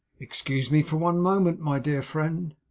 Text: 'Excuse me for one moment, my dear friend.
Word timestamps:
'Excuse 0.19 0.71
me 0.71 0.81
for 0.81 0.97
one 0.97 1.19
moment, 1.19 1.59
my 1.59 1.77
dear 1.77 2.01
friend. 2.01 2.55